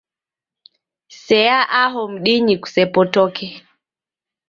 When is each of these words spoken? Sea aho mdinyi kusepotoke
Sea 1.23 1.57
aho 1.83 2.01
mdinyi 2.13 2.55
kusepotoke 2.61 3.47